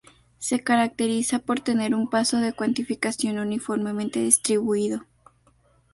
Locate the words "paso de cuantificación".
2.09-3.37